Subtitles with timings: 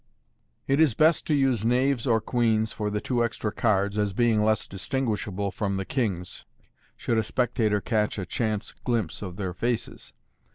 [0.65, 4.43] It is best to use knaves or queens for the two extra cards, as being
[4.43, 6.43] less distinguishable from the kings,
[6.97, 10.11] should a spec tator catch a chance glimpse of their faces.